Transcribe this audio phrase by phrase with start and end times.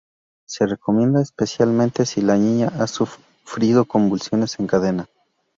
[0.47, 5.07] Se recomienda especialmente si la niña ha sufrido convulsiones en cadena.